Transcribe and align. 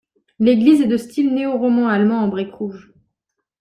L'église 0.39 0.81
est 0.81 0.87
de 0.87 0.97
style 0.97 1.31
néoroman 1.31 1.87
allemand 1.87 2.23
en 2.23 2.27
briques 2.27 2.55
rouges. 2.55 2.91